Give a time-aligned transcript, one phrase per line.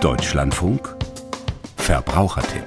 [0.00, 0.96] Deutschlandfunk
[1.76, 2.64] Verbrauchertipp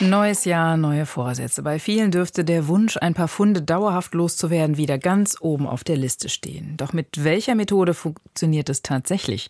[0.00, 1.62] Neues Jahr, neue Vorsätze.
[1.62, 5.96] Bei vielen dürfte der Wunsch, ein paar Funde dauerhaft loszuwerden, wieder ganz oben auf der
[5.96, 6.76] Liste stehen.
[6.76, 9.48] Doch mit welcher Methode funktioniert es tatsächlich?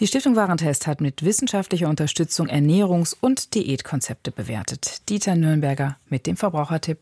[0.00, 5.06] Die Stiftung Warentest hat mit wissenschaftlicher Unterstützung Ernährungs- und Diätkonzepte bewertet.
[5.10, 6.98] Dieter Nürnberger mit dem Verbrauchertipp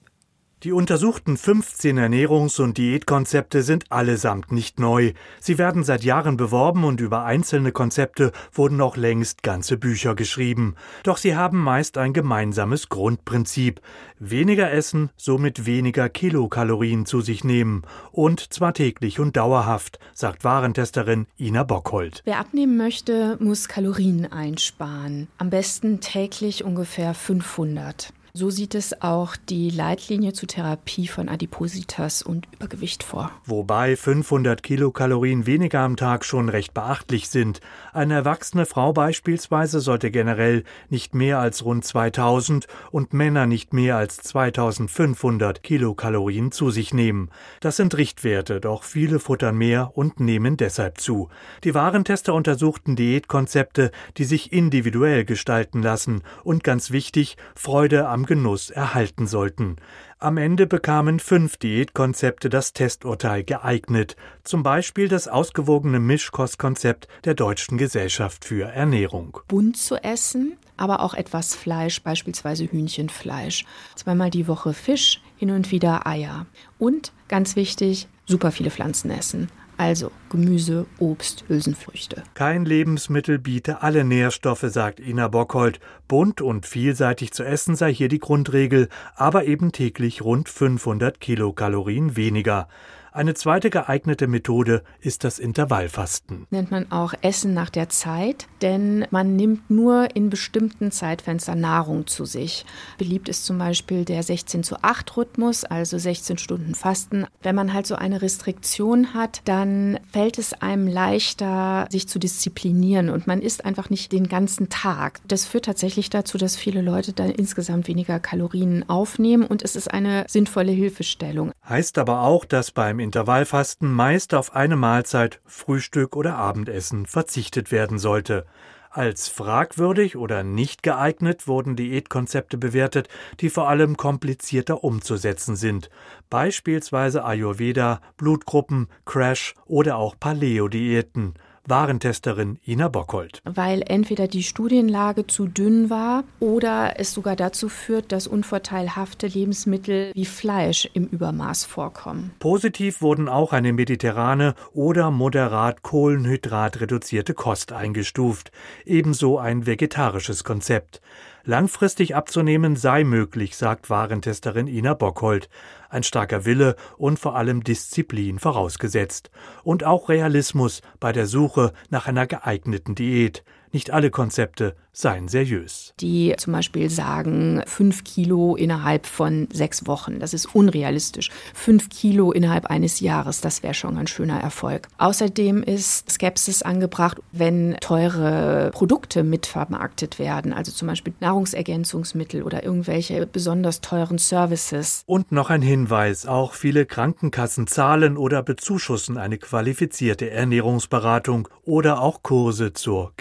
[0.64, 5.12] die untersuchten 15 Ernährungs- und Diätkonzepte sind allesamt nicht neu.
[5.38, 10.74] Sie werden seit Jahren beworben und über einzelne Konzepte wurden auch längst ganze Bücher geschrieben.
[11.02, 13.82] Doch sie haben meist ein gemeinsames Grundprinzip.
[14.18, 17.82] Weniger essen, somit weniger Kilokalorien zu sich nehmen.
[18.10, 22.22] Und zwar täglich und dauerhaft, sagt Warentesterin Ina Bockhold.
[22.24, 25.28] Wer abnehmen möchte, muss Kalorien einsparen.
[25.36, 28.14] Am besten täglich ungefähr 500.
[28.36, 33.30] So sieht es auch die Leitlinie zur Therapie von Adipositas und Übergewicht vor.
[33.46, 37.60] Wobei 500 Kilokalorien weniger am Tag schon recht beachtlich sind.
[37.92, 43.96] Eine erwachsene Frau beispielsweise sollte generell nicht mehr als rund 2000 und Männer nicht mehr
[43.96, 47.30] als 2500 Kilokalorien zu sich nehmen.
[47.60, 51.28] Das sind Richtwerte, doch viele futtern mehr und nehmen deshalb zu.
[51.62, 58.70] Die Warentester untersuchten Diätkonzepte, die sich individuell gestalten lassen und ganz wichtig, Freude am Genuss
[58.70, 59.76] erhalten sollten.
[60.18, 67.78] Am Ende bekamen fünf Diätkonzepte das Testurteil geeignet, zum Beispiel das ausgewogene Mischkostkonzept der Deutschen
[67.78, 69.38] Gesellschaft für Ernährung.
[69.48, 73.64] Bunt zu essen, aber auch etwas Fleisch, beispielsweise Hühnchenfleisch.
[73.94, 76.46] Zweimal die Woche Fisch, hin und wieder Eier.
[76.78, 79.48] Und ganz wichtig, super viele Pflanzen essen.
[79.76, 82.22] Also Gemüse, Obst, Hülsenfrüchte.
[82.34, 85.80] Kein Lebensmittel biete alle Nährstoffe, sagt Ina Bockhold.
[86.06, 92.16] Bunt und vielseitig zu essen sei hier die Grundregel, aber eben täglich rund 500 Kilokalorien
[92.16, 92.68] weniger.
[93.16, 96.48] Eine zweite geeignete Methode ist das Intervallfasten.
[96.50, 102.08] Nennt man auch Essen nach der Zeit, denn man nimmt nur in bestimmten Zeitfenstern Nahrung
[102.08, 102.66] zu sich.
[102.98, 107.28] Beliebt ist zum Beispiel der 16 zu 8 Rhythmus, also 16 Stunden Fasten.
[107.40, 113.10] Wenn man halt so eine Restriktion hat, dann fällt es einem leichter, sich zu disziplinieren
[113.10, 115.20] und man isst einfach nicht den ganzen Tag.
[115.28, 119.94] Das führt tatsächlich dazu, dass viele Leute dann insgesamt weniger Kalorien aufnehmen und es ist
[119.94, 121.52] eine sinnvolle Hilfestellung.
[121.68, 127.98] Heißt aber auch, dass beim Intervallfasten meist auf eine Mahlzeit, Frühstück oder Abendessen verzichtet werden
[127.98, 128.46] sollte.
[128.90, 133.08] Als fragwürdig oder nicht geeignet wurden Diätkonzepte bewertet,
[133.40, 135.90] die vor allem komplizierter umzusetzen sind,
[136.30, 141.34] beispielsweise Ayurveda, Blutgruppen, Crash oder auch Paleo-Diäten.
[141.66, 143.40] Warentesterin Ina Bockhold.
[143.44, 150.12] Weil entweder die Studienlage zu dünn war oder es sogar dazu führt, dass unvorteilhafte Lebensmittel
[150.14, 152.32] wie Fleisch im Übermaß vorkommen.
[152.38, 158.52] Positiv wurden auch eine mediterrane oder moderat Kohlenhydrat reduzierte Kost eingestuft,
[158.84, 161.00] ebenso ein vegetarisches Konzept.
[161.46, 165.50] Langfristig abzunehmen sei möglich, sagt Warentesterin Ina Bockhold.
[165.90, 169.30] Ein starker Wille und vor allem Disziplin vorausgesetzt.
[169.62, 173.44] Und auch Realismus bei der Suche nach einer geeigneten Diät.
[173.74, 175.92] Nicht alle Konzepte seien seriös.
[175.98, 180.20] Die zum Beispiel sagen, fünf Kilo innerhalb von sechs Wochen.
[180.20, 181.30] Das ist unrealistisch.
[181.52, 184.86] Fünf Kilo innerhalb eines Jahres, das wäre schon ein schöner Erfolg.
[184.98, 193.26] Außerdem ist Skepsis angebracht, wenn teure Produkte mitvermarktet werden, also zum Beispiel Nahrungsergänzungsmittel oder irgendwelche
[193.26, 195.02] besonders teuren Services.
[195.06, 202.22] Und noch ein Hinweis, auch viele Krankenkassen zahlen oder bezuschussen eine qualifizierte Ernährungsberatung oder auch
[202.22, 203.12] Kurse zur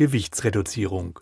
[0.43, 1.19] Gewichtsreduzierung.